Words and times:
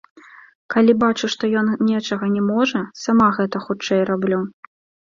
Калі 0.73 0.95
бачу, 1.03 1.29
што 1.35 1.43
ён 1.61 1.67
нечага 1.91 2.33
не 2.35 2.43
можа, 2.51 2.85
сама 3.07 3.33
гэта 3.41 3.57
хутчэй 3.69 4.01
раблю. 4.15 4.47